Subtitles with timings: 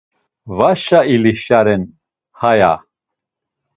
[0.57, 1.83] Vaşa ilişaren
[2.39, 2.73] haya.